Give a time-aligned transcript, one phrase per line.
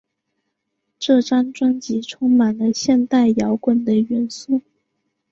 [0.97, 4.63] 这张专辑充满了现代摇滚的元素。